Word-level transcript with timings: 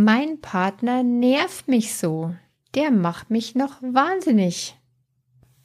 Mein 0.00 0.40
Partner 0.40 1.02
nervt 1.02 1.66
mich 1.66 1.96
so. 1.96 2.32
Der 2.76 2.92
macht 2.92 3.32
mich 3.32 3.56
noch 3.56 3.82
wahnsinnig. 3.82 4.76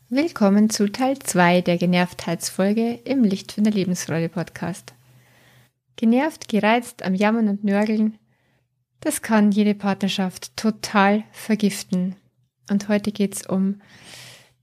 Willkommen 0.10 0.72
zu 0.72 0.92
Teil 0.92 1.20
2 1.20 1.62
der 1.62 1.78
Genervtheitsfolge 1.78 2.94
im 3.06 3.24
Licht 3.24 3.52
von 3.52 3.64
der 3.64 3.74
Lebensfreude 3.74 4.30
Podcast. 4.30 4.96
Genervt, 5.98 6.48
gereizt, 6.48 7.04
am 7.04 7.14
Jammern 7.14 7.48
und 7.48 7.64
Nörgeln, 7.64 8.18
das 9.02 9.22
kann 9.22 9.52
jede 9.52 9.76
Partnerschaft 9.76 10.58
total 10.58 11.26
vergiften. 11.32 12.16
Und 12.72 12.88
heute 12.88 13.12
geht's 13.12 13.46
um 13.46 13.82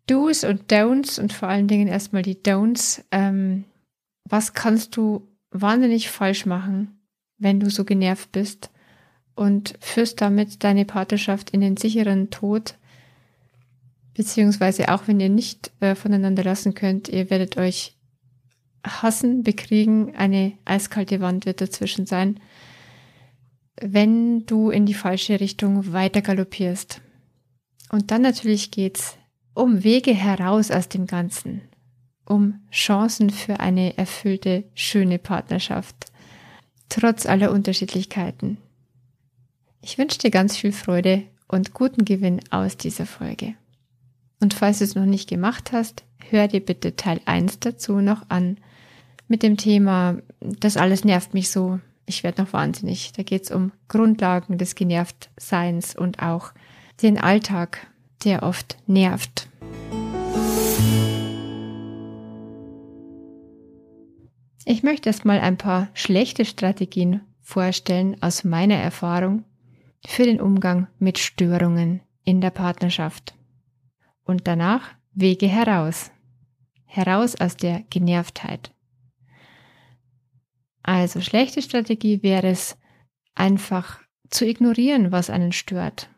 Do's 0.08 0.42
und 0.42 0.72
Don'ts 0.72 1.20
und 1.20 1.32
vor 1.32 1.48
allen 1.48 1.68
Dingen 1.68 1.86
erstmal 1.86 2.22
die 2.22 2.42
Don'ts. 2.42 3.04
Ähm, 3.12 3.66
was 4.24 4.52
kannst 4.52 4.96
du 4.96 5.28
wahnsinnig 5.52 6.10
falsch 6.10 6.44
machen, 6.44 7.00
wenn 7.38 7.60
du 7.60 7.70
so 7.70 7.84
genervt 7.84 8.32
bist? 8.32 8.70
Und 9.34 9.74
führst 9.80 10.20
damit 10.20 10.64
deine 10.64 10.84
Partnerschaft 10.84 11.50
in 11.50 11.60
den 11.60 11.76
sicheren 11.76 12.30
Tod. 12.30 12.74
Beziehungsweise 14.14 14.92
auch 14.92 15.06
wenn 15.06 15.20
ihr 15.20 15.28
nicht 15.28 15.70
äh, 15.80 15.94
voneinander 15.94 16.44
lassen 16.44 16.74
könnt, 16.74 17.08
ihr 17.08 17.30
werdet 17.30 17.56
euch 17.56 17.96
hassen, 18.84 19.42
bekriegen, 19.42 20.14
eine 20.16 20.52
eiskalte 20.64 21.20
Wand 21.20 21.46
wird 21.46 21.60
dazwischen 21.60 22.06
sein, 22.06 22.40
wenn 23.80 24.46
du 24.46 24.70
in 24.70 24.86
die 24.86 24.94
falsche 24.94 25.40
Richtung 25.40 25.92
weiter 25.92 26.22
galoppierst. 26.22 27.00
Und 27.90 28.10
dann 28.10 28.22
natürlich 28.22 28.70
geht's 28.70 29.16
um 29.54 29.82
Wege 29.84 30.14
heraus 30.14 30.70
aus 30.70 30.88
dem 30.88 31.06
Ganzen, 31.06 31.62
um 32.24 32.60
Chancen 32.70 33.30
für 33.30 33.60
eine 33.60 33.96
erfüllte, 33.98 34.64
schöne 34.74 35.18
Partnerschaft, 35.18 36.06
trotz 36.88 37.26
aller 37.26 37.50
Unterschiedlichkeiten. 37.50 38.58
Ich 39.82 39.96
wünsche 39.96 40.18
dir 40.18 40.30
ganz 40.30 40.56
viel 40.56 40.72
Freude 40.72 41.22
und 41.48 41.72
guten 41.72 42.04
Gewinn 42.04 42.40
aus 42.50 42.76
dieser 42.76 43.06
Folge. 43.06 43.54
Und 44.40 44.52
falls 44.52 44.78
du 44.78 44.84
es 44.84 44.94
noch 44.94 45.06
nicht 45.06 45.28
gemacht 45.28 45.72
hast, 45.72 46.04
hör 46.28 46.48
dir 46.48 46.60
bitte 46.60 46.96
Teil 46.96 47.20
1 47.24 47.60
dazu 47.60 48.00
noch 48.00 48.28
an 48.28 48.58
mit 49.26 49.42
dem 49.42 49.56
Thema, 49.56 50.18
das 50.40 50.76
alles 50.76 51.04
nervt 51.04 51.34
mich 51.34 51.50
so, 51.50 51.78
ich 52.04 52.24
werde 52.24 52.42
noch 52.42 52.52
wahnsinnig. 52.52 53.12
Da 53.12 53.22
geht 53.22 53.44
es 53.44 53.50
um 53.50 53.72
Grundlagen 53.88 54.58
des 54.58 54.74
Genervtseins 54.74 55.94
und 55.94 56.20
auch 56.20 56.52
den 57.00 57.18
Alltag, 57.18 57.86
der 58.24 58.42
oft 58.42 58.76
nervt. 58.86 59.48
Ich 64.66 64.82
möchte 64.82 65.08
erstmal 65.08 65.40
ein 65.40 65.56
paar 65.56 65.88
schlechte 65.94 66.44
Strategien 66.44 67.22
vorstellen 67.40 68.16
aus 68.20 68.44
meiner 68.44 68.76
Erfahrung, 68.76 69.44
für 70.06 70.24
den 70.24 70.40
Umgang 70.40 70.88
mit 70.98 71.18
Störungen 71.18 72.00
in 72.24 72.40
der 72.40 72.50
Partnerschaft. 72.50 73.34
Und 74.24 74.46
danach 74.46 74.94
Wege 75.12 75.48
heraus. 75.48 76.10
Heraus 76.84 77.34
aus 77.40 77.56
der 77.56 77.82
Genervtheit. 77.90 78.72
Also 80.82 81.20
schlechte 81.20 81.62
Strategie 81.62 82.22
wäre 82.22 82.48
es, 82.48 82.76
einfach 83.34 84.00
zu 84.28 84.46
ignorieren, 84.46 85.12
was 85.12 85.30
einen 85.30 85.52
stört. 85.52 86.10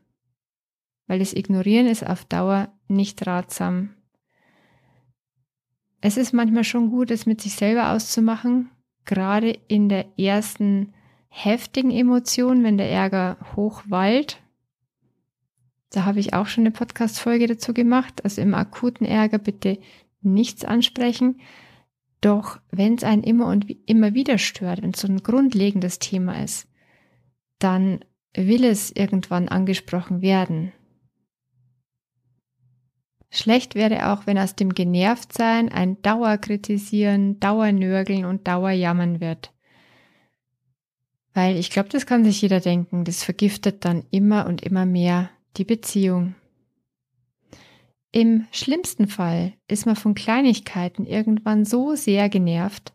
Weil 1.07 1.19
das 1.19 1.33
Ignorieren 1.33 1.87
ist 1.87 2.07
auf 2.07 2.25
Dauer 2.25 2.73
nicht 2.89 3.27
ratsam. 3.27 3.95
Es 6.01 6.17
ist 6.17 6.33
manchmal 6.33 6.65
schon 6.65 6.91
gut, 6.91 7.11
es 7.11 7.27
mit 7.27 7.41
sich 7.41 7.55
selber 7.55 7.93
auszumachen, 7.93 8.71
gerade 9.05 9.51
in 9.69 9.89
der 9.89 10.19
ersten 10.19 10.95
heftigen 11.35 11.91
Emotionen, 11.91 12.63
wenn 12.63 12.77
der 12.77 12.91
Ärger 12.91 13.39
hochwallt. 13.57 14.39
Da 15.91 16.05
habe 16.05 16.21
ich 16.21 16.35
auch 16.35 16.47
schon 16.47 16.63
eine 16.63 16.71
Podcast-Folge 16.71 17.47
dazu 17.47 17.73
gemacht. 17.73 18.23
Also 18.23 18.43
im 18.43 18.55
akuten 18.55 19.07
Ärger 19.07 19.39
bitte 19.39 19.79
nichts 20.21 20.63
ansprechen. 20.65 21.41
Doch 22.21 22.61
wenn 22.71 22.95
es 22.95 23.03
einen 23.03 23.25
immer 23.25 23.47
und 23.47 23.67
immer 23.89 24.13
wieder 24.13 24.37
stört, 24.37 24.83
wenn 24.83 24.91
es 24.91 25.01
so 25.01 25.09
ein 25.09 25.23
grundlegendes 25.23 25.99
Thema 25.99 26.43
ist, 26.43 26.69
dann 27.59 28.05
will 28.35 28.65
es 28.65 28.93
irgendwann 28.95 29.49
angesprochen 29.49 30.21
werden. 30.21 30.73
Schlecht 33.31 33.75
wäre 33.75 34.13
auch, 34.13 34.27
wenn 34.27 34.37
aus 34.37 34.55
dem 34.55 34.75
Genervtsein 34.75 35.71
ein 35.71 36.01
Dauerkritisieren, 36.03 37.41
Dauernörgeln 37.41 38.27
und 38.27 38.47
Dauerjammern 38.47 39.21
wird. 39.21 39.53
Weil 41.35 41.57
ich 41.57 41.71
glaube, 41.71 41.89
das 41.89 42.07
kann 42.07 42.25
sich 42.25 42.43
jeder 42.43 42.61
denken, 42.61 43.05
das 43.05 43.25
vergiftet 43.25 43.85
dann 43.85 44.05
immer 44.11 44.47
und 44.47 44.63
immer 44.63 44.85
mehr 44.85 45.31
die 45.57 45.65
Beziehung. 45.65 46.35
Im 48.11 48.47
schlimmsten 48.53 49.09
Fall 49.09 49.55
ist 49.69 49.87
man 49.87 49.97
von 49.97 50.15
Kleinigkeiten 50.15 51.07
irgendwann 51.07 51.65
so 51.65 51.95
sehr 51.95 52.29
genervt, 52.29 52.93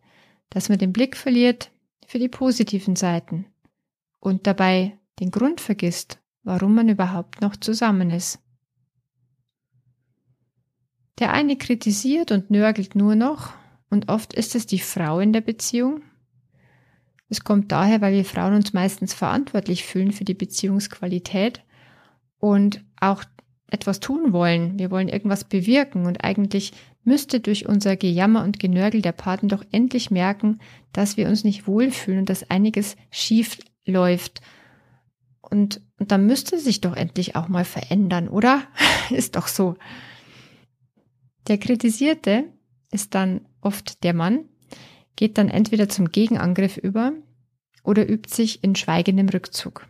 dass 0.50 0.70
man 0.70 0.78
den 0.78 0.94
Blick 0.94 1.18
verliert 1.18 1.72
für 2.06 2.20
die 2.20 2.30
positiven 2.30 2.96
Seiten 2.96 3.46
und 4.20 4.46
dabei 4.46 4.98
den 5.20 5.32
Grund 5.32 5.60
vergisst, 5.60 6.20
warum 6.44 6.76
man 6.76 6.88
überhaupt 6.88 7.42
noch 7.42 7.56
zusammen 7.56 8.12
ist. 8.12 8.40
Der 11.20 11.34
eine 11.34 11.58
kritisiert 11.58 12.32
und 12.32 12.52
nörgelt 12.52 12.96
nur 12.96 13.16
noch, 13.16 13.54
und 13.90 14.10
oft 14.10 14.34
ist 14.34 14.54
es 14.54 14.68
die 14.68 14.80
Frau 14.80 15.20
in 15.20 15.34
der 15.34 15.42
Beziehung, 15.42 16.02
es 17.30 17.44
kommt 17.44 17.72
daher, 17.72 18.02
weil 18.02 18.14
wir 18.14 18.26
Frauen 18.26 18.54
uns 18.54 18.74
meistens 18.74 19.14
verantwortlich 19.14 19.84
fühlen 19.84 20.12
für 20.12 20.24
die 20.24 20.34
Beziehungsqualität 20.34 21.64
und 22.40 22.84
auch 23.00 23.24
etwas 23.70 24.00
tun 24.00 24.32
wollen. 24.32 24.80
Wir 24.80 24.92
wollen 24.92 25.10
irgendwas 25.10 25.44
bewirken 25.44 26.06
und 26.06 26.24
eigentlich 26.24 26.72
müsste 27.04 27.40
durch 27.40 27.68
unser 27.68 27.96
Gejammer 27.96 28.44
und 28.44 28.60
Genörgel 28.60 29.02
der 29.02 29.12
Partner 29.12 29.50
doch 29.50 29.66
endlich 29.72 30.12
merken, 30.12 30.60
dass 30.94 31.18
wir 31.18 31.28
uns 31.28 31.44
nicht 31.44 31.68
wohlfühlen 31.68 32.20
und 32.20 32.30
dass 32.30 32.50
einiges 32.50 32.96
schief 33.12 33.58
läuft. 33.86 34.42
Und, 35.42 35.82
und 36.00 36.12
dann 36.12 36.26
müsste 36.26 36.60
sich 36.60 36.82
doch 36.82 36.96
endlich 36.96 37.36
auch 37.36 37.48
mal 37.48 37.66
verändern, 37.66 38.28
oder? 38.28 38.64
ist 39.10 39.36
doch 39.36 39.48
so. 39.48 39.76
Der 41.48 41.58
Kritisierte 41.58 42.46
ist 42.92 43.16
dann 43.16 43.42
oft 43.62 44.04
der 44.04 44.14
Mann, 44.14 44.46
geht 45.18 45.38
dann 45.38 45.50
entweder 45.50 45.90
zum 45.90 46.10
Gegenangriff 46.10 46.78
über 46.78 47.12
oder 47.84 48.08
übt 48.10 48.34
sich 48.34 48.64
in 48.64 48.76
schweigendem 48.76 49.28
Rückzug. 49.28 49.86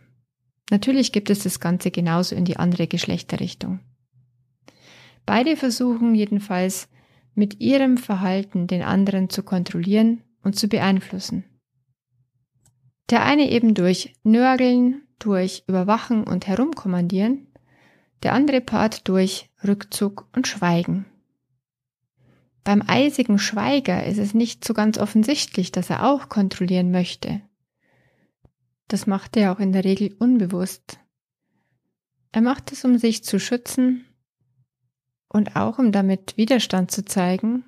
Natürlich 0.70 1.12
gibt 1.12 1.30
es 1.30 1.44
das 1.44 1.60
Ganze 1.60 1.92
genauso 1.92 2.34
in 2.34 2.44
die 2.44 2.56
andere 2.56 2.88
Geschlechterrichtung. 2.88 3.78
Beide 5.24 5.56
versuchen 5.56 6.14
jedenfalls 6.14 6.88
mit 7.34 7.60
ihrem 7.60 7.98
Verhalten 7.98 8.66
den 8.66 8.82
anderen 8.82 9.30
zu 9.30 9.42
kontrollieren 9.42 10.22
und 10.42 10.56
zu 10.58 10.68
beeinflussen. 10.68 11.44
Der 13.10 13.24
eine 13.24 13.50
eben 13.50 13.74
durch 13.74 14.14
Nörgeln, 14.22 15.02
durch 15.18 15.64
Überwachen 15.66 16.24
und 16.24 16.46
Herumkommandieren, 16.46 17.46
der 18.22 18.34
andere 18.34 18.60
Part 18.60 19.08
durch 19.08 19.50
Rückzug 19.66 20.28
und 20.34 20.46
Schweigen. 20.46 21.06
Beim 22.64 22.82
eisigen 22.86 23.38
Schweiger 23.38 24.04
ist 24.04 24.18
es 24.18 24.34
nicht 24.34 24.64
so 24.64 24.74
ganz 24.74 24.98
offensichtlich, 24.98 25.72
dass 25.72 25.90
er 25.90 26.06
auch 26.06 26.28
kontrollieren 26.28 26.90
möchte. 26.90 27.40
Das 28.88 29.06
macht 29.06 29.36
er 29.36 29.52
auch 29.52 29.60
in 29.60 29.72
der 29.72 29.84
Regel 29.84 30.14
unbewusst. 30.18 30.98
Er 32.32 32.42
macht 32.42 32.72
es, 32.72 32.84
um 32.84 32.98
sich 32.98 33.24
zu 33.24 33.38
schützen 33.38 34.04
und 35.28 35.56
auch 35.56 35.78
um 35.78 35.92
damit 35.92 36.36
Widerstand 36.36 36.90
zu 36.90 37.04
zeigen 37.04 37.64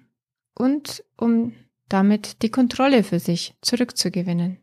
und 0.55 1.05
um 1.17 1.55
damit 1.89 2.43
die 2.43 2.51
Kontrolle 2.51 3.03
für 3.03 3.19
sich 3.19 3.55
zurückzugewinnen. 3.63 4.59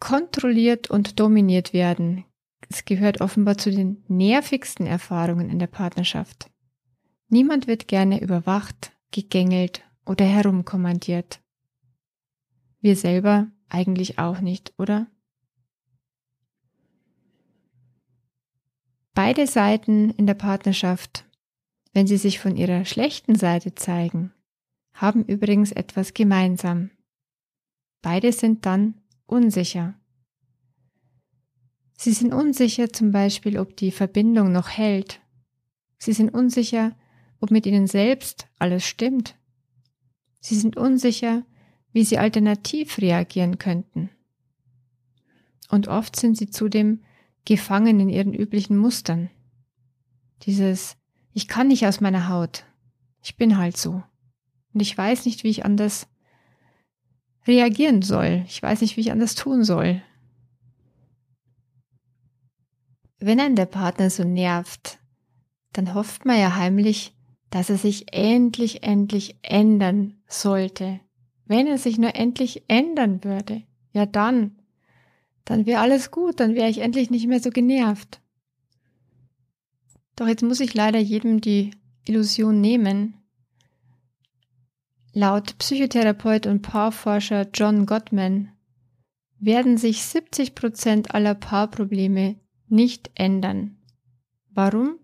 Kontrolliert 0.00 0.90
und 0.90 1.18
dominiert 1.20 1.72
werden, 1.72 2.24
es 2.68 2.84
gehört 2.84 3.20
offenbar 3.20 3.56
zu 3.56 3.70
den 3.70 4.04
nervigsten 4.08 4.86
Erfahrungen 4.86 5.48
in 5.48 5.58
der 5.58 5.68
Partnerschaft. 5.68 6.50
Niemand 7.28 7.66
wird 7.66 7.88
gerne 7.88 8.20
überwacht, 8.20 8.92
gegängelt 9.10 9.82
oder 10.04 10.24
herumkommandiert. 10.24 11.40
Wir 12.80 12.96
selber 12.96 13.48
eigentlich 13.68 14.18
auch 14.18 14.40
nicht, 14.40 14.72
oder? 14.78 15.08
Beide 19.14 19.46
Seiten 19.46 20.10
in 20.10 20.26
der 20.26 20.34
Partnerschaft, 20.34 21.24
wenn 21.92 22.06
sie 22.06 22.18
sich 22.18 22.38
von 22.38 22.56
ihrer 22.56 22.84
schlechten 22.84 23.34
Seite 23.34 23.74
zeigen, 23.74 24.32
haben 24.92 25.24
übrigens 25.24 25.72
etwas 25.72 26.14
gemeinsam. 26.14 26.90
Beide 28.02 28.32
sind 28.32 28.66
dann 28.66 29.00
unsicher. 29.26 29.94
Sie 31.96 32.12
sind 32.12 32.32
unsicher 32.32 32.92
zum 32.92 33.10
Beispiel, 33.10 33.58
ob 33.58 33.76
die 33.76 33.90
Verbindung 33.90 34.52
noch 34.52 34.68
hält. 34.68 35.20
Sie 35.98 36.12
sind 36.12 36.28
unsicher, 36.28 36.94
ob 37.40 37.50
mit 37.50 37.66
ihnen 37.66 37.86
selbst 37.86 38.48
alles 38.58 38.84
stimmt. 38.84 39.36
Sie 40.40 40.56
sind 40.56 40.76
unsicher, 40.76 41.44
wie 41.92 42.04
sie 42.04 42.18
alternativ 42.18 42.98
reagieren 42.98 43.58
könnten. 43.58 44.10
Und 45.68 45.88
oft 45.88 46.16
sind 46.16 46.36
sie 46.36 46.50
zudem 46.50 47.02
gefangen 47.44 48.00
in 48.00 48.08
ihren 48.08 48.34
üblichen 48.34 48.76
Mustern. 48.76 49.30
Dieses, 50.42 50.96
ich 51.32 51.48
kann 51.48 51.68
nicht 51.68 51.86
aus 51.86 52.00
meiner 52.00 52.28
Haut. 52.28 52.64
Ich 53.22 53.36
bin 53.36 53.56
halt 53.56 53.76
so. 53.76 54.02
Und 54.72 54.80
ich 54.80 54.96
weiß 54.96 55.24
nicht, 55.24 55.42
wie 55.42 55.48
ich 55.48 55.64
anders 55.64 56.06
reagieren 57.46 58.02
soll. 58.02 58.44
Ich 58.46 58.62
weiß 58.62 58.82
nicht, 58.82 58.96
wie 58.96 59.00
ich 59.00 59.12
anders 59.12 59.34
tun 59.34 59.64
soll. 59.64 60.02
Wenn 63.18 63.40
ein 63.40 63.56
der 63.56 63.66
Partner 63.66 64.10
so 64.10 64.24
nervt, 64.24 64.98
dann 65.72 65.94
hofft 65.94 66.24
man 66.24 66.38
ja 66.38 66.56
heimlich, 66.56 67.15
dass 67.56 67.70
er 67.70 67.78
sich 67.78 68.12
endlich, 68.12 68.82
endlich 68.82 69.36
ändern 69.40 70.18
sollte. 70.28 71.00
Wenn 71.46 71.66
er 71.66 71.78
sich 71.78 71.96
nur 71.96 72.14
endlich 72.14 72.64
ändern 72.68 73.24
würde, 73.24 73.62
ja 73.92 74.04
dann, 74.04 74.58
dann 75.46 75.64
wäre 75.64 75.80
alles 75.80 76.10
gut, 76.10 76.38
dann 76.38 76.54
wäre 76.54 76.68
ich 76.68 76.80
endlich 76.80 77.08
nicht 77.08 77.26
mehr 77.26 77.40
so 77.40 77.48
genervt. 77.48 78.20
Doch 80.16 80.28
jetzt 80.28 80.42
muss 80.42 80.60
ich 80.60 80.74
leider 80.74 80.98
jedem 80.98 81.40
die 81.40 81.70
Illusion 82.04 82.60
nehmen. 82.60 83.14
Laut 85.14 85.56
Psychotherapeut 85.56 86.46
und 86.46 86.60
Paarforscher 86.60 87.48
John 87.54 87.86
Gottman 87.86 88.52
werden 89.38 89.78
sich 89.78 90.02
70 90.02 90.54
Prozent 90.54 91.14
aller 91.14 91.34
Paarprobleme 91.34 92.38
nicht 92.68 93.12
ändern. 93.14 93.78
Warum? 94.50 94.98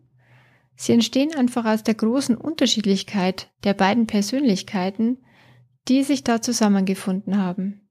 Sie 0.77 0.93
entstehen 0.93 1.35
einfach 1.35 1.65
aus 1.65 1.83
der 1.83 1.95
großen 1.95 2.37
Unterschiedlichkeit 2.37 3.51
der 3.65 3.75
beiden 3.75 4.07
Persönlichkeiten, 4.07 5.19
die 5.89 6.03
sich 6.03 6.25
da 6.25 6.41
zusammengefunden 6.41 7.39
haben. 7.39 7.89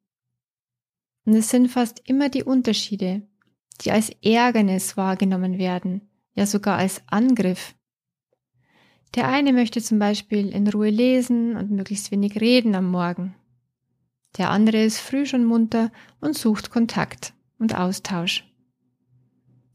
Und 1.26 1.36
es 1.36 1.50
sind 1.50 1.70
fast 1.70 2.02
immer 2.08 2.30
die 2.30 2.44
Unterschiede, 2.44 3.28
die 3.82 3.92
als 3.92 4.10
Ärgernis 4.22 4.98
wahrgenommen 4.98 5.58
werden, 5.58 6.10
ja 6.34 6.46
sogar 6.46 6.78
als 6.78 7.02
Angriff. 7.08 7.76
Der 9.16 9.28
eine 9.28 9.54
möchte 9.54 9.82
zum 9.82 10.00
Beispiel 10.00 10.50
in 10.50 10.68
Ruhe 10.68 10.90
lesen 10.90 11.58
und 11.58 11.72
möglichst 11.72 12.12
wenig 12.12 12.40
reden 12.40 12.76
am 12.76 12.90
Morgen. 12.90 13.36
Der 14.38 14.50
andere 14.50 14.82
ist 14.84 15.00
früh 15.00 15.26
schon 15.26 15.44
munter 15.44 15.92
und 16.22 16.38
sucht 16.38 16.70
Kontakt 16.70 17.34
und 17.60 17.78
Austausch. 17.78 18.51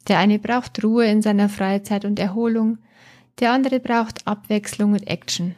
Der 0.08 0.18
eine 0.18 0.38
braucht 0.38 0.82
Ruhe 0.84 1.06
in 1.06 1.22
seiner 1.22 1.48
Freizeit 1.48 2.04
und 2.04 2.18
Erholung, 2.18 2.78
der 3.40 3.52
andere 3.52 3.80
braucht 3.80 4.26
Abwechslung 4.26 4.92
und 4.92 5.06
Action. 5.06 5.56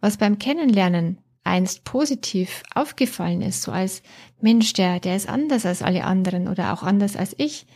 Was 0.00 0.16
beim 0.16 0.38
Kennenlernen 0.38 1.18
einst 1.44 1.84
positiv 1.84 2.62
aufgefallen 2.74 3.42
ist, 3.42 3.62
so 3.62 3.72
als 3.72 4.02
Mensch, 4.40 4.72
der, 4.72 5.00
der 5.00 5.16
ist 5.16 5.28
anders 5.28 5.64
als 5.66 5.82
alle 5.82 6.04
anderen 6.04 6.48
oder 6.48 6.72
auch 6.72 6.82
anders 6.82 7.16
als 7.16 7.34
ich, 7.38 7.66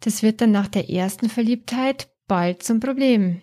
das 0.00 0.22
wird 0.22 0.40
dann 0.40 0.52
nach 0.52 0.68
der 0.68 0.90
ersten 0.90 1.28
Verliebtheit 1.28 2.08
bald 2.28 2.62
zum 2.62 2.80
Problem. 2.80 3.40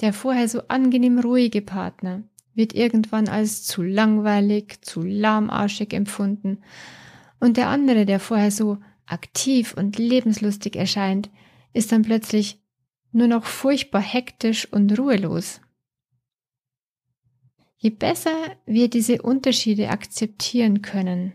Der 0.00 0.12
vorher 0.12 0.48
so 0.48 0.62
angenehm 0.68 1.18
ruhige 1.18 1.60
Partner 1.60 2.22
wird 2.54 2.74
irgendwann 2.74 3.28
als 3.28 3.64
zu 3.64 3.82
langweilig, 3.82 4.78
zu 4.82 5.02
lahmarschig 5.02 5.92
empfunden 5.92 6.62
und 7.40 7.56
der 7.56 7.68
andere, 7.68 8.06
der 8.06 8.20
vorher 8.20 8.50
so 8.50 8.78
aktiv 9.08 9.74
und 9.74 9.98
lebenslustig 9.98 10.76
erscheint, 10.76 11.30
ist 11.72 11.92
dann 11.92 12.02
plötzlich 12.02 12.60
nur 13.12 13.26
noch 13.26 13.44
furchtbar 13.44 14.02
hektisch 14.02 14.70
und 14.72 14.98
ruhelos. 14.98 15.60
Je 17.76 17.90
besser 17.90 18.36
wir 18.66 18.88
diese 18.88 19.22
Unterschiede 19.22 19.88
akzeptieren 19.90 20.82
können 20.82 21.32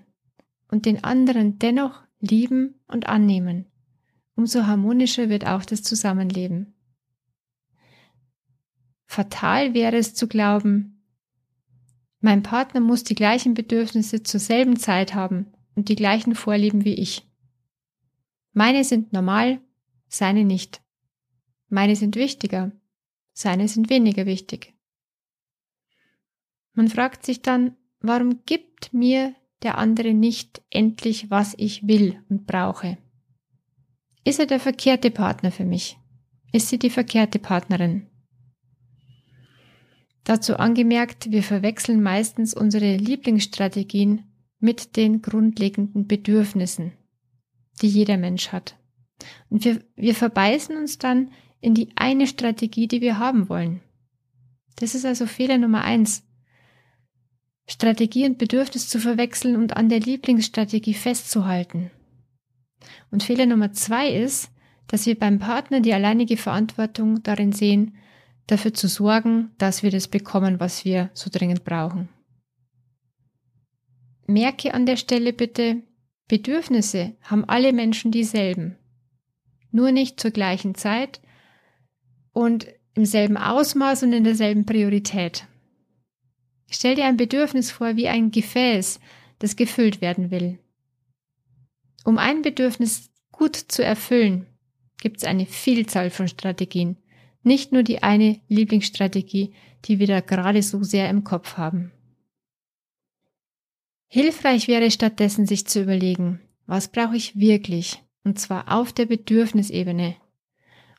und 0.70 0.86
den 0.86 1.04
anderen 1.04 1.58
dennoch 1.60 2.04
lieben 2.20 2.76
und 2.88 3.08
annehmen, 3.08 3.66
umso 4.36 4.66
harmonischer 4.66 5.30
wird 5.30 5.48
auch 5.48 5.64
das 5.64 5.84
Zusammenleben. 5.84 6.74
Fatal 9.06 9.74
wäre 9.74 9.98
es 9.98 10.16
zu 10.16 10.28
glauben, 10.28 10.94
mein 12.20 12.42
Partner 12.42 12.80
muss 12.80 13.04
die 13.04 13.16
gleichen 13.16 13.54
Bedürfnisse 13.54 14.24
zur 14.24 14.40
selben 14.40 14.78
Zeit 14.78 15.14
haben 15.14 15.48
und 15.76 15.90
die 15.90 15.96
gleichen 15.98 16.36
Vorlieben 16.36 16.86
wie 16.86 16.94
ich. 16.94 17.28
Meine 18.54 18.84
sind 18.84 19.14
normal, 19.14 19.60
seine 20.08 20.46
nicht. 20.46 20.82
Meine 21.70 21.96
sind 21.96 22.16
wichtiger, 22.16 22.72
seine 23.34 23.68
sind 23.68 23.90
weniger 23.90 24.28
wichtig. 24.28 24.76
Man 26.74 26.88
fragt 26.88 27.26
sich 27.26 27.42
dann, 27.42 27.76
warum 28.00 28.46
gibt 28.46 28.94
mir 28.94 29.36
der 29.64 29.80
andere 29.80 30.14
nicht 30.14 30.62
endlich, 30.70 31.32
was 31.32 31.56
ich 31.58 31.88
will 31.88 32.24
und 32.30 32.46
brauche? 32.46 33.00
Ist 34.24 34.40
er 34.40 34.46
der 34.46 34.60
verkehrte 34.60 35.10
Partner 35.10 35.52
für 35.52 35.66
mich? 35.66 35.98
Ist 36.52 36.70
sie 36.70 36.78
die 36.78 36.92
verkehrte 36.92 37.40
Partnerin? 37.40 38.08
Dazu 40.24 40.58
angemerkt, 40.58 41.32
wir 41.32 41.42
verwechseln 41.42 42.04
meistens 42.04 42.54
unsere 42.54 42.96
Lieblingsstrategien 42.98 44.26
mit 44.60 44.96
den 44.96 45.24
grundlegenden 45.24 46.08
Bedürfnissen 46.08 46.94
die 47.84 47.90
jeder 47.90 48.18
Mensch 48.18 48.52
hat. 48.52 48.76
Und 49.50 49.66
wir, 49.66 49.84
wir 49.96 50.16
verbeißen 50.16 50.76
uns 50.76 50.98
dann 50.98 51.32
in 51.62 51.76
die 51.76 51.90
eine 51.96 52.28
Strategie, 52.28 52.88
die 52.88 53.02
wir 53.02 53.20
haben 53.20 53.50
wollen. 53.50 53.82
Das 54.78 54.96
ist 54.96 55.06
also 55.06 55.28
Fehler 55.28 55.58
Nummer 55.58 55.84
eins. 55.84 56.24
Strategie 57.68 58.26
und 58.26 58.38
Bedürfnis 58.38 58.90
zu 58.90 59.00
verwechseln 59.00 59.56
und 59.56 59.78
an 59.78 59.90
der 59.90 60.00
Lieblingsstrategie 60.00 60.94
festzuhalten. 60.94 61.92
Und 63.12 63.24
Fehler 63.24 63.46
Nummer 63.46 63.72
zwei 63.72 64.10
ist, 64.10 64.50
dass 64.88 65.06
wir 65.06 65.18
beim 65.18 65.40
Partner 65.40 65.80
die 65.80 65.94
alleinige 65.94 66.38
Verantwortung 66.38 67.24
darin 67.24 67.54
sehen, 67.54 67.96
dafür 68.48 68.74
zu 68.74 68.88
sorgen, 68.88 69.52
dass 69.58 69.84
wir 69.84 69.92
das 69.92 70.08
bekommen, 70.08 70.60
was 70.60 70.84
wir 70.84 71.10
so 71.14 71.30
dringend 71.32 71.64
brauchen. 71.64 72.10
Merke 74.26 74.74
an 74.74 74.86
der 74.86 74.98
Stelle 74.98 75.32
bitte, 75.32 75.84
Bedürfnisse 76.28 77.16
haben 77.22 77.46
alle 77.46 77.74
Menschen 77.74 78.12
dieselben. 78.12 78.78
Nur 79.72 79.92
nicht 79.92 80.20
zur 80.20 80.32
gleichen 80.32 80.76
Zeit 80.76 81.22
und 82.32 82.68
im 82.96 83.06
selben 83.06 83.38
Ausmaß 83.38 84.04
und 84.04 84.14
in 84.14 84.24
derselben 84.24 84.66
Priorität. 84.66 85.48
Stell 86.70 86.96
dir 86.96 87.06
ein 87.06 87.18
Bedürfnis 87.18 87.72
vor 87.72 87.96
wie 87.96 88.08
ein 88.08 88.32
Gefäß, 88.32 89.00
das 89.40 89.56
gefüllt 89.56 90.02
werden 90.02 90.32
will. 90.32 90.60
Um 92.06 92.18
ein 92.18 92.42
Bedürfnis 92.42 93.12
gut 93.32 93.56
zu 93.56 93.84
erfüllen, 93.84 94.48
gibt 95.02 95.18
es 95.18 95.24
eine 95.24 95.46
Vielzahl 95.46 96.10
von 96.10 96.28
Strategien, 96.28 96.98
nicht 97.44 97.72
nur 97.72 97.84
die 97.84 98.04
eine 98.04 98.40
Lieblingsstrategie, 98.48 99.54
die 99.86 100.00
wir 100.00 100.08
da 100.08 100.22
gerade 100.22 100.64
so 100.64 100.84
sehr 100.84 101.10
im 101.10 101.24
Kopf 101.24 101.58
haben. 101.58 101.92
Hilfreich 104.16 104.68
wäre 104.68 104.92
stattdessen 104.92 105.48
sich 105.48 105.66
zu 105.66 105.82
überlegen, 105.82 106.40
was 106.68 106.90
brauche 106.90 107.16
ich 107.16 107.40
wirklich, 107.40 108.04
und 108.24 108.38
zwar 108.38 108.72
auf 108.72 108.94
der 108.94 109.08
Bedürfnisebene. 109.08 110.16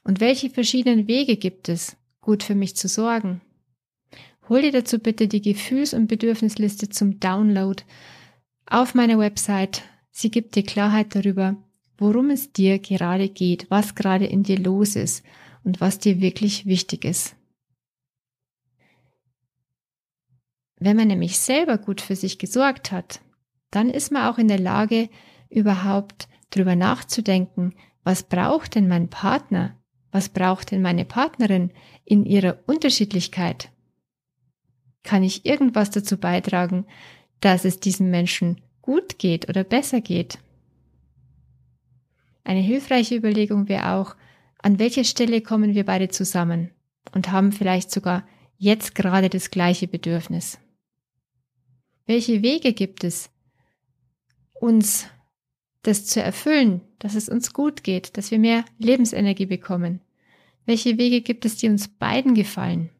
Und 0.03 0.19
welche 0.19 0.51
verschiedenen 0.51 1.07
Wege 1.07 1.37
gibt 1.37 1.69
es, 1.69 1.97
gut 2.21 2.43
für 2.43 2.57
mich 2.57 2.75
zu 2.75 2.89
sorgen? 2.89 3.41
Hol 4.49 4.63
dir 4.63 4.73
dazu 4.73 4.99
bitte 4.99 5.29
die 5.29 5.41
Gefühls- 5.41 5.95
und 5.95 6.09
Bedürfnisliste 6.09 6.89
zum 6.89 7.21
Download 7.21 7.85
auf 8.67 8.97
meiner 8.97 9.21
Website. 9.21 9.83
Sie 10.11 10.33
gibt 10.33 10.57
dir 10.57 10.65
Klarheit 10.65 11.15
darüber, 11.15 11.55
worum 11.97 12.31
es 12.31 12.53
dir 12.53 12.81
gerade 12.81 13.29
geht, 13.29 13.71
was 13.71 13.95
gerade 13.95 14.27
in 14.27 14.43
dir 14.43 14.59
los 14.59 14.97
ist 14.97 15.25
und 15.63 15.81
was 15.81 16.01
dir 16.01 16.21
wirklich 16.21 16.67
wichtig 16.67 17.05
ist. 17.05 17.37
Wenn 20.85 20.99
man 20.99 21.09
nämlich 21.09 21.39
selber 21.39 21.79
gut 21.79 22.03
für 22.03 22.15
sich 22.15 22.39
gesorgt 22.39 22.93
hat, 22.93 23.23
dann 23.71 23.89
ist 23.89 24.13
man 24.13 24.31
auch 24.31 24.37
in 24.37 24.49
der 24.49 24.59
Lage, 24.59 25.09
überhaupt 25.49 26.29
drüber 26.51 26.77
nachzudenken, 26.77 27.75
was 28.03 28.23
braucht 28.25 28.75
denn 28.75 28.87
mein 28.87 29.09
Partner? 29.09 29.81
Was 30.13 30.29
braucht 30.29 30.73
denn 30.73 30.83
meine 30.83 31.07
Partnerin 31.07 31.71
in 32.05 32.27
ihrer 32.27 32.59
Unterschiedlichkeit? 32.67 33.71
Kann 35.05 35.23
ich 35.23 35.47
irgendwas 35.47 35.91
dazu 35.91 36.19
beitragen, 36.19 36.85
dass 37.41 37.65
es 37.65 37.81
diesem 37.81 38.11
Menschen 38.11 38.61
gut 38.83 39.19
geht 39.19 39.49
oder 39.49 39.65
besser 39.65 40.03
geht? 40.03 40.39
Eine 42.45 42.61
hilfreiche 42.61 43.17
Überlegung 43.17 43.71
wäre 43.71 43.95
auch, 43.95 44.17
an 44.59 44.79
welcher 44.79 45.05
Stelle 45.05 45.41
kommen 45.41 45.75
wir 45.75 45.87
beide 45.87 46.09
zusammen 46.09 46.73
und 47.15 47.33
haben 47.33 47.53
vielleicht 47.53 47.91
sogar 47.91 48.29
jetzt 48.59 48.95
gerade 48.95 49.31
das 49.31 49.51
gleiche 49.51 49.89
Bedürfnis. 49.89 50.59
Welche 52.07 52.43
Wege 52.43 52.73
gibt 52.73 53.03
es, 53.03 53.31
uns 54.53 55.07
das 55.83 56.07
zu 56.07 56.23
erfüllen, 56.23 56.83
dass 56.99 57.15
es 57.15 57.29
uns 57.29 57.53
gut 57.53 57.83
geht, 57.83 58.17
dass 58.17 58.31
wir 58.31 58.39
mehr 58.39 58.65
Lebensenergie 58.79 59.47
bekommen? 59.47 60.01
Welche 60.67 60.99
Wege 60.99 61.21
gibt 61.21 61.45
es, 61.45 61.57
die 61.57 61.69
uns 61.69 61.89
beiden 61.89 62.35
gefallen? 62.35 62.91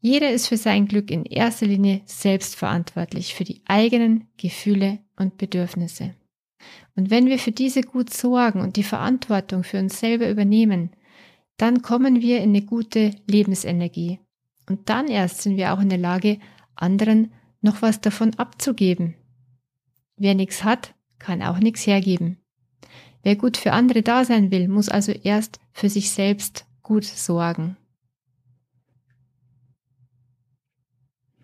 Jeder 0.00 0.30
ist 0.30 0.48
für 0.48 0.56
sein 0.56 0.86
Glück 0.86 1.10
in 1.10 1.24
erster 1.24 1.66
Linie 1.66 2.00
selbst 2.06 2.56
verantwortlich 2.56 3.34
für 3.34 3.44
die 3.44 3.60
eigenen 3.66 4.28
Gefühle 4.36 4.98
und 5.16 5.36
Bedürfnisse. 5.36 6.14
Und 6.96 7.10
wenn 7.10 7.26
wir 7.26 7.38
für 7.38 7.52
diese 7.52 7.82
gut 7.82 8.12
sorgen 8.12 8.60
und 8.60 8.76
die 8.76 8.82
Verantwortung 8.82 9.62
für 9.62 9.78
uns 9.78 10.00
selber 10.00 10.30
übernehmen, 10.30 10.90
dann 11.56 11.82
kommen 11.82 12.22
wir 12.22 12.38
in 12.38 12.50
eine 12.50 12.62
gute 12.62 13.14
Lebensenergie. 13.26 14.18
Und 14.68 14.88
dann 14.88 15.08
erst 15.08 15.42
sind 15.42 15.56
wir 15.56 15.74
auch 15.74 15.80
in 15.80 15.90
der 15.90 15.98
Lage, 15.98 16.38
anderen 16.74 17.32
noch 17.60 17.82
was 17.82 18.00
davon 18.00 18.34
abzugeben. 18.34 19.14
Wer 20.16 20.34
nichts 20.34 20.64
hat, 20.64 20.94
kann 21.18 21.42
auch 21.42 21.58
nichts 21.58 21.86
hergeben. 21.86 22.38
Wer 23.22 23.36
gut 23.36 23.56
für 23.56 23.72
andere 23.72 24.02
da 24.02 24.24
sein 24.24 24.50
will, 24.50 24.68
muss 24.68 24.88
also 24.88 25.12
erst 25.12 25.60
für 25.72 25.88
sich 25.88 26.10
selbst 26.10 26.66
gut 26.82 27.04
sorgen. 27.04 27.76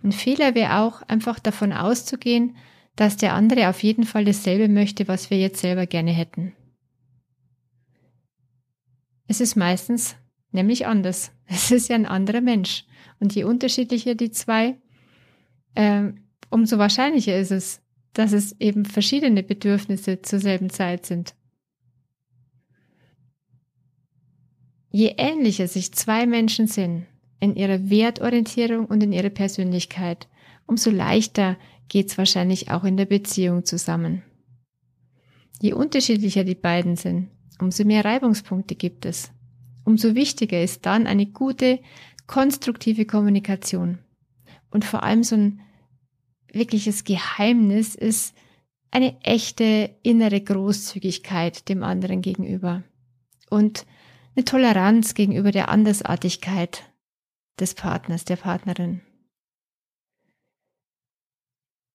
Ein 0.02 0.12
Fehler 0.12 0.54
wäre 0.54 0.78
auch, 0.78 1.02
einfach 1.02 1.38
davon 1.38 1.73
auszugehen, 1.73 2.56
dass 2.95 3.16
der 3.16 3.35
andere 3.35 3.68
auf 3.68 3.83
jeden 3.83 4.04
Fall 4.04 4.25
dasselbe 4.25 4.68
möchte, 4.68 5.09
was 5.09 5.30
wir 5.30 5.38
jetzt 5.38 5.61
selber 5.61 5.87
gerne 5.87 6.12
hätten. 6.12 6.54
Es 9.26 9.40
ist 9.40 9.56
meistens 9.56 10.16
nämlich 10.52 10.87
anders. 10.87 11.33
Es 11.49 11.71
ist 11.71 11.88
ja 11.88 11.95
ein 11.95 12.06
anderer 12.06 12.40
Mensch. 12.40 12.85
Und 13.21 13.35
je 13.35 13.45
unterschiedlicher 13.45 14.16
die 14.16 14.33
zwei, 14.33 14.76
äh, 15.76 16.12
umso 16.50 16.78
wahrscheinlicher 16.78 17.38
ist 17.38 17.52
es, 17.52 17.83
dass 18.12 18.33
es 18.33 18.59
eben 18.61 18.85
verschiedene 18.85 19.42
Bedürfnisse 19.42 20.23
zur 20.23 20.38
selben 20.38 20.71
Zeit 20.71 21.06
sind. 21.06 21.35
Je 24.90 25.14
ähnlicher 25.18 25.68
sich 25.68 25.92
zwei 25.92 26.26
Menschen 26.26 26.66
sind 26.66 27.06
in 27.38 27.54
ihrer 27.54 27.90
Wertorientierung 27.90 28.87
und 28.87 29.02
in 29.02 29.12
ihrer 29.12 29.28
Persönlichkeit, 29.28 30.28
umso 30.66 30.90
leichter 30.90 31.59
geht 31.88 32.11
es 32.11 32.18
wahrscheinlich 32.18 32.71
auch 32.71 32.85
in 32.85 32.97
der 32.97 33.04
Beziehung 33.04 33.66
zusammen. 33.66 34.23
Je 35.61 35.75
unterschiedlicher 35.75 36.45
die 36.45 36.54
beiden 36.54 36.97
sind, 36.97 37.28
umso 37.61 37.85
mehr 37.85 38.04
Reibungspunkte 38.04 38.75
gibt 38.75 39.04
es. 39.04 39.30
Umso 39.85 40.14
wichtiger 40.14 40.62
ist 40.62 40.87
dann 40.87 41.06
eine 41.06 41.26
gute, 41.26 41.80
konstruktive 42.26 43.04
Kommunikation. 43.04 43.99
Und 44.71 44.85
vor 44.85 45.03
allem 45.03 45.23
so 45.23 45.37
ein 45.37 45.61
wirkliches 46.53 47.05
Geheimnis 47.05 47.95
ist 47.95 48.35
eine 48.91 49.21
echte 49.23 49.97
innere 50.03 50.41
Großzügigkeit 50.41 51.69
dem 51.69 51.83
anderen 51.83 52.23
gegenüber. 52.23 52.83
Und 53.51 53.87
eine 54.35 54.45
Toleranz 54.45 55.15
gegenüber 55.15 55.51
der 55.51 55.69
Andersartigkeit 55.69 56.83
des 57.59 57.75
Partners, 57.75 58.25
der 58.25 58.37
Partnerin. 58.37 59.01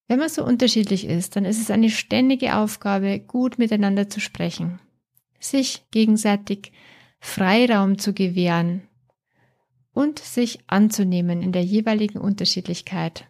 Wenn 0.08 0.20
man 0.20 0.30
so 0.30 0.44
unterschiedlich 0.44 1.06
ist, 1.06 1.36
dann 1.36 1.46
ist 1.46 1.62
es 1.62 1.72
eine 1.72 1.90
ständige 1.90 2.58
Aufgabe, 2.58 3.20
gut 3.20 3.58
miteinander 3.58 4.10
zu 4.10 4.20
sprechen, 4.20 4.80
sich 5.40 5.86
gegenseitig 5.92 6.74
Freiraum 7.20 7.98
zu 7.98 8.14
gewähren 8.14 8.88
und 9.94 10.20
sich 10.20 10.60
anzunehmen 10.68 11.42
in 11.42 11.52
der 11.52 11.64
jeweiligen 11.64 12.20
Unterschiedlichkeit. 12.20 13.26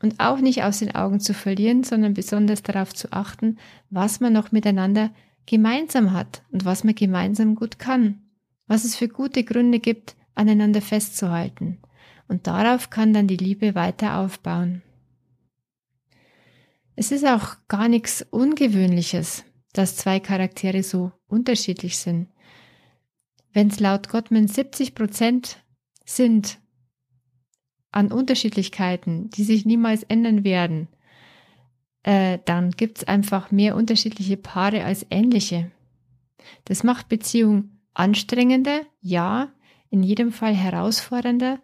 Und 0.00 0.20
auch 0.20 0.38
nicht 0.38 0.62
aus 0.62 0.78
den 0.78 0.94
Augen 0.94 1.20
zu 1.20 1.34
verlieren, 1.34 1.82
sondern 1.82 2.14
besonders 2.14 2.62
darauf 2.62 2.94
zu 2.94 3.12
achten, 3.12 3.58
was 3.90 4.20
man 4.20 4.32
noch 4.32 4.52
miteinander 4.52 5.10
gemeinsam 5.46 6.12
hat 6.12 6.42
und 6.52 6.64
was 6.64 6.84
man 6.84 6.94
gemeinsam 6.94 7.56
gut 7.56 7.78
kann, 7.78 8.22
was 8.66 8.84
es 8.84 8.94
für 8.94 9.08
gute 9.08 9.42
Gründe 9.42 9.80
gibt, 9.80 10.14
aneinander 10.34 10.80
festzuhalten 10.80 11.78
und 12.28 12.46
darauf 12.46 12.90
kann 12.90 13.12
dann 13.12 13.26
die 13.26 13.36
Liebe 13.36 13.74
weiter 13.74 14.18
aufbauen. 14.18 14.82
Es 16.94 17.10
ist 17.10 17.26
auch 17.26 17.56
gar 17.68 17.88
nichts 17.88 18.26
Ungewöhnliches, 18.30 19.44
dass 19.72 19.96
zwei 19.96 20.20
Charaktere 20.20 20.82
so 20.82 21.12
unterschiedlich 21.26 21.98
sind. 21.98 22.28
Wenn 23.52 23.68
es 23.68 23.80
laut 23.80 24.08
Gottman 24.08 24.48
70 24.48 24.94
Prozent 24.94 25.62
sind 26.04 26.58
an 27.90 28.12
Unterschiedlichkeiten, 28.12 29.30
die 29.30 29.44
sich 29.44 29.64
niemals 29.64 30.02
ändern 30.02 30.44
werden, 30.44 30.88
äh, 32.02 32.38
dann 32.44 32.70
gibt 32.72 32.98
es 32.98 33.04
einfach 33.08 33.50
mehr 33.50 33.76
unterschiedliche 33.76 34.36
Paare 34.36 34.84
als 34.84 35.06
ähnliche. 35.10 35.70
Das 36.64 36.84
macht 36.84 37.08
Beziehung 37.08 37.80
anstrengender, 37.94 38.82
ja, 39.00 39.52
in 39.90 40.02
jedem 40.02 40.32
Fall 40.32 40.54
herausfordernder, 40.54 41.60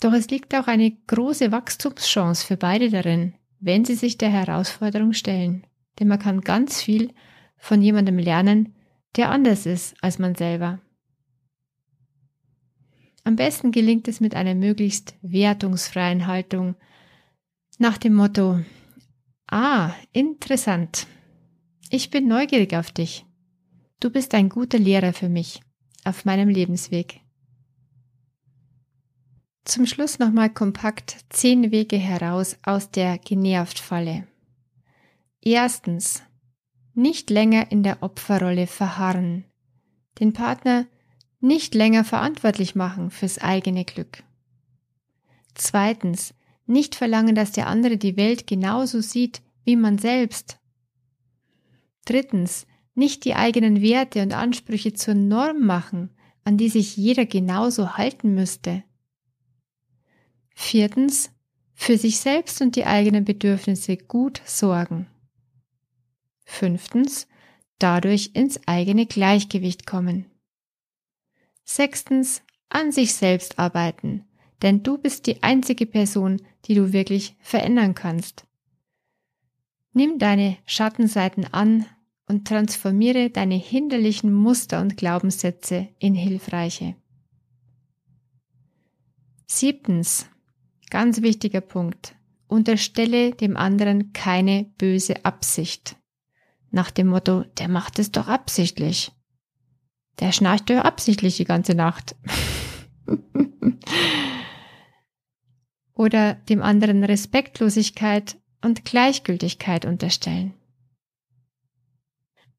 doch 0.00 0.12
es 0.12 0.30
liegt 0.30 0.54
auch 0.54 0.66
eine 0.66 0.90
große 0.90 1.50
Wachstumschance 1.50 2.46
für 2.46 2.56
beide 2.56 2.90
darin, 2.90 3.34
wenn 3.60 3.84
sie 3.84 3.94
sich 3.94 4.16
der 4.16 4.30
Herausforderung 4.30 5.12
stellen. 5.12 5.66
Denn 5.98 6.08
man 6.08 6.18
kann 6.18 6.40
ganz 6.42 6.80
viel 6.80 7.12
von 7.56 7.82
jemandem 7.82 8.18
lernen, 8.18 8.74
der 9.16 9.30
anders 9.30 9.66
ist 9.66 9.94
als 10.02 10.18
man 10.18 10.34
selber. 10.34 10.80
Am 13.24 13.36
besten 13.36 13.72
gelingt 13.72 14.08
es 14.08 14.20
mit 14.20 14.34
einer 14.34 14.54
möglichst 14.54 15.14
wertungsfreien 15.22 16.26
Haltung 16.26 16.76
nach 17.78 17.98
dem 17.98 18.14
Motto, 18.14 18.60
ah, 19.46 19.92
interessant. 20.12 21.06
Ich 21.90 22.10
bin 22.10 22.26
neugierig 22.26 22.74
auf 22.74 22.90
dich. 22.90 23.24
Du 24.00 24.10
bist 24.10 24.34
ein 24.34 24.48
guter 24.48 24.78
Lehrer 24.78 25.12
für 25.12 25.28
mich 25.28 25.60
auf 26.04 26.24
meinem 26.24 26.48
Lebensweg. 26.48 27.20
Zum 29.64 29.86
Schluss 29.86 30.18
nochmal 30.18 30.50
kompakt 30.50 31.18
zehn 31.28 31.70
Wege 31.70 31.98
heraus 31.98 32.56
aus 32.62 32.90
der 32.90 33.18
Genervt-Falle. 33.18 34.26
Erstens. 35.42 36.22
Nicht 36.98 37.30
länger 37.30 37.70
in 37.70 37.84
der 37.84 38.02
Opferrolle 38.02 38.66
verharren. 38.66 39.44
Den 40.18 40.32
Partner 40.32 40.84
nicht 41.38 41.76
länger 41.76 42.02
verantwortlich 42.02 42.74
machen 42.74 43.12
fürs 43.12 43.38
eigene 43.38 43.84
Glück. 43.84 44.24
Zweitens. 45.54 46.34
Nicht 46.66 46.96
verlangen, 46.96 47.36
dass 47.36 47.52
der 47.52 47.68
andere 47.68 47.98
die 47.98 48.16
Welt 48.16 48.48
genauso 48.48 49.00
sieht 49.00 49.42
wie 49.62 49.76
man 49.76 49.98
selbst. 49.98 50.58
Drittens. 52.04 52.66
Nicht 52.96 53.24
die 53.24 53.36
eigenen 53.36 53.80
Werte 53.80 54.20
und 54.20 54.32
Ansprüche 54.32 54.92
zur 54.92 55.14
Norm 55.14 55.64
machen, 55.64 56.10
an 56.42 56.56
die 56.56 56.68
sich 56.68 56.96
jeder 56.96 57.26
genauso 57.26 57.96
halten 57.96 58.34
müsste. 58.34 58.82
Viertens, 60.52 61.30
für 61.74 61.96
sich 61.96 62.18
selbst 62.18 62.60
und 62.60 62.74
die 62.74 62.86
eigenen 62.86 63.24
Bedürfnisse 63.24 63.96
gut 63.96 64.42
sorgen. 64.44 65.06
Fünftens, 66.50 67.28
dadurch 67.78 68.30
ins 68.34 68.60
eigene 68.66 69.06
Gleichgewicht 69.06 69.86
kommen. 69.86 70.26
Sechstens, 71.64 72.42
an 72.68 72.92
sich 72.92 73.14
selbst 73.14 73.58
arbeiten, 73.58 74.24
denn 74.62 74.82
du 74.82 74.98
bist 74.98 75.26
die 75.26 75.42
einzige 75.42 75.86
Person, 75.86 76.42
die 76.64 76.74
du 76.74 76.92
wirklich 76.92 77.36
verändern 77.40 77.94
kannst. 77.94 78.46
Nimm 79.92 80.18
deine 80.18 80.56
Schattenseiten 80.66 81.52
an 81.52 81.86
und 82.26 82.46
transformiere 82.46 83.30
deine 83.30 83.56
hinderlichen 83.56 84.32
Muster 84.32 84.80
und 84.80 84.96
Glaubenssätze 84.96 85.88
in 85.98 86.14
hilfreiche. 86.14 86.94
Siebtens, 89.46 90.28
Ganz 90.90 91.20
wichtiger 91.20 91.60
Punkt. 91.60 92.14
Unterstelle 92.46 93.32
dem 93.32 93.58
anderen 93.58 94.14
keine 94.14 94.64
böse 94.78 95.26
Absicht. 95.26 95.96
Nach 96.70 96.90
dem 96.90 97.08
Motto, 97.08 97.44
der 97.58 97.68
macht 97.68 97.98
es 97.98 98.12
doch 98.12 98.28
absichtlich. 98.28 99.12
Der 100.20 100.32
schnarcht 100.32 100.68
doch 100.70 100.84
absichtlich 100.84 101.36
die 101.36 101.44
ganze 101.44 101.74
Nacht. 101.74 102.16
Oder 105.94 106.34
dem 106.34 106.62
anderen 106.62 107.04
Respektlosigkeit 107.04 108.36
und 108.62 108.84
Gleichgültigkeit 108.84 109.84
unterstellen. 109.84 110.54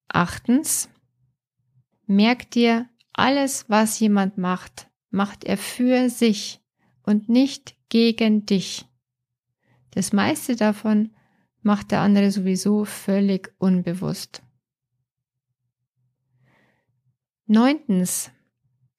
Achtens, 0.08 0.90
merk 2.06 2.50
dir, 2.52 2.90
alles, 3.14 3.70
was 3.70 4.00
jemand 4.00 4.38
macht, 4.38 4.88
macht 5.12 5.44
er 5.44 5.58
für 5.58 6.10
sich 6.10 6.62
und 7.04 7.30
nicht 7.30 7.76
gegen 7.90 8.46
dich. 8.46 8.86
Das 9.92 10.14
meiste 10.14 10.56
davon 10.56 11.12
macht 11.62 11.92
der 11.92 12.02
andere 12.02 12.32
sowieso 12.32 12.86
völlig 12.86 13.54
unbewusst. 13.58 14.42
Neuntens, 17.46 18.32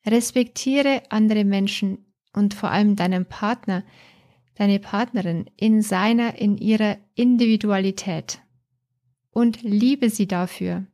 respektiere 0.04 1.02
andere 1.10 1.44
Menschen 1.44 2.12
und 2.32 2.54
vor 2.54 2.70
allem 2.70 2.96
deinen 2.96 3.26
Partner, 3.26 3.84
deine 4.54 4.80
Partnerin 4.80 5.48
in 5.56 5.82
seiner, 5.82 6.38
in 6.38 6.58
ihrer 6.58 6.98
Individualität 7.14 8.42
und 9.30 9.62
liebe 9.62 10.10
sie 10.10 10.26
dafür. 10.26 10.86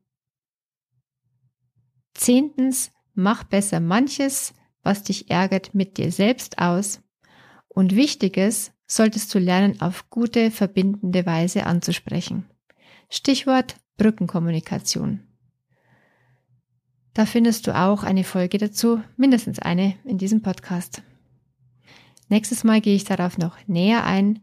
Zehntens, 2.14 2.92
mach 3.14 3.44
besser 3.44 3.80
manches, 3.80 4.54
was 4.82 5.02
dich 5.02 5.30
ärgert, 5.30 5.74
mit 5.74 5.98
dir 5.98 6.12
selbst 6.12 6.58
aus 6.58 7.02
und 7.68 7.96
Wichtiges 7.96 8.72
solltest 8.86 9.34
du 9.34 9.38
lernen, 9.38 9.80
auf 9.80 10.10
gute, 10.10 10.50
verbindende 10.50 11.26
Weise 11.26 11.66
anzusprechen. 11.66 12.46
Stichwort 13.08 13.76
Brückenkommunikation. 13.96 15.20
Da 17.14 17.24
findest 17.24 17.66
du 17.66 17.74
auch 17.74 18.02
eine 18.02 18.24
Folge 18.24 18.58
dazu, 18.58 19.00
mindestens 19.16 19.58
eine 19.58 19.94
in 20.04 20.18
diesem 20.18 20.42
Podcast. 20.42 21.02
Nächstes 22.28 22.64
Mal 22.64 22.80
gehe 22.80 22.94
ich 22.94 23.04
darauf 23.04 23.38
noch 23.38 23.56
näher 23.66 24.04
ein. 24.04 24.40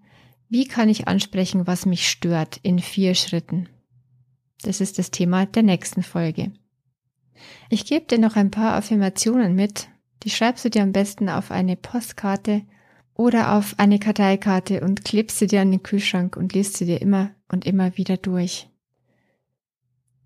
Wie 0.50 0.66
kann 0.66 0.90
ich 0.90 1.08
ansprechen, 1.08 1.68
was 1.68 1.86
mich 1.86 2.10
stört 2.10 2.58
in 2.64 2.80
vier 2.80 3.14
Schritten? 3.14 3.70
Das 4.64 4.82
ist 4.82 4.98
das 4.98 5.12
Thema 5.12 5.46
der 5.46 5.64
nächsten 5.64 6.04
Folge. 6.04 6.52
Ich 7.70 7.86
gebe 7.86 8.06
dir 8.06 8.20
noch 8.20 8.36
ein 8.36 8.52
paar 8.52 8.76
Affirmationen 8.76 9.56
mit. 9.56 9.90
Die 10.24 10.30
schreibst 10.30 10.64
du 10.64 10.70
dir 10.70 10.84
am 10.84 10.94
besten 10.94 11.30
auf 11.30 11.52
eine 11.52 11.76
Postkarte 11.76 12.64
oder 13.16 13.56
auf 13.56 13.76
eine 13.78 14.00
Karteikarte 14.00 14.82
und 14.82 15.06
klebst 15.06 15.40
sie 15.40 15.48
dir 15.48 15.62
an 15.62 15.72
den 15.72 15.84
Kühlschrank 15.84 16.36
und 16.36 16.54
liest 16.54 16.78
sie 16.78 16.86
dir 16.86 17.02
immer 17.02 17.32
und 17.48 17.66
immer 17.66 17.98
wieder 17.98 18.18
durch. 18.18 18.70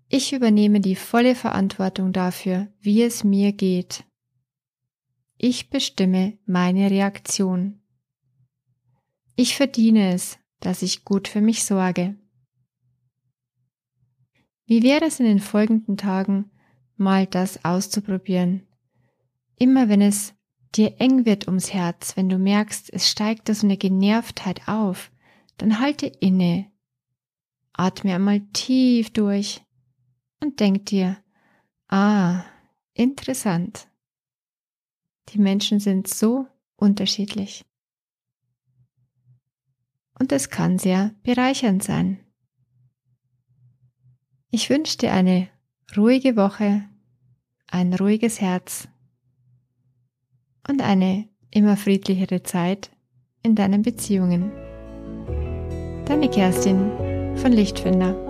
Ich 0.08 0.32
übernehme 0.32 0.80
die 0.80 0.96
volle 0.96 1.34
Verantwortung 1.34 2.12
dafür, 2.12 2.68
wie 2.80 3.02
es 3.02 3.24
mir 3.24 3.52
geht. 3.52 4.04
Ich 5.36 5.68
bestimme 5.68 6.38
meine 6.46 6.90
Reaktion. 6.90 7.82
Ich 9.36 9.54
verdiene 9.54 10.14
es, 10.14 10.38
dass 10.60 10.82
ich 10.82 11.04
gut 11.04 11.28
für 11.28 11.40
mich 11.42 11.64
sorge. 11.64 12.16
Wie 14.66 14.82
wäre 14.82 15.04
es 15.04 15.20
in 15.20 15.26
den 15.26 15.38
folgenden 15.38 15.96
Tagen, 15.96 16.50
mal 16.96 17.26
das 17.26 17.64
auszuprobieren? 17.64 18.66
Immer 19.56 19.88
wenn 19.88 20.00
es 20.00 20.34
dir 20.74 21.00
eng 21.00 21.24
wird 21.24 21.46
ums 21.46 21.72
Herz, 21.72 22.16
wenn 22.16 22.28
du 22.28 22.38
merkst, 22.38 22.92
es 22.92 23.08
steigt 23.08 23.48
da 23.48 23.54
so 23.54 23.66
eine 23.66 23.76
Genervtheit 23.76 24.68
auf, 24.68 25.10
dann 25.56 25.80
halte 25.80 26.06
inne, 26.06 26.70
atme 27.72 28.14
einmal 28.14 28.40
tief 28.52 29.10
durch 29.12 29.62
und 30.40 30.60
denk 30.60 30.86
dir, 30.86 31.18
ah, 31.88 32.44
interessant. 32.94 33.88
Die 35.30 35.38
Menschen 35.38 35.80
sind 35.80 36.08
so 36.08 36.46
unterschiedlich. 36.76 37.64
Und 40.18 40.32
es 40.32 40.50
kann 40.50 40.78
sehr 40.78 41.14
bereichernd 41.22 41.82
sein. 41.82 42.20
Ich 44.50 44.70
wünsche 44.70 44.98
dir 44.98 45.12
eine 45.12 45.48
ruhige 45.96 46.36
Woche, 46.36 46.88
ein 47.66 47.92
ruhiges 47.94 48.40
Herz 48.40 48.88
und 50.68 50.82
eine 50.82 51.28
immer 51.50 51.76
friedlichere 51.76 52.42
Zeit 52.42 52.90
in 53.42 53.54
deinen 53.54 53.82
Beziehungen. 53.82 54.52
Deine 56.06 56.28
Kerstin 56.30 57.36
von 57.36 57.52
Lichtfinder. 57.52 58.27